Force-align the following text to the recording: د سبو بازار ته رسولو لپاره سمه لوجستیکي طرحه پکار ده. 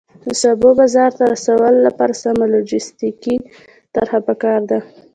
د 0.23 0.25
سبو 0.41 0.69
بازار 0.79 1.11
ته 1.17 1.23
رسولو 1.33 1.79
لپاره 1.87 2.13
سمه 2.23 2.45
لوجستیکي 2.53 3.35
طرحه 3.95 4.19
پکار 4.27 4.59
ده. 4.69 4.79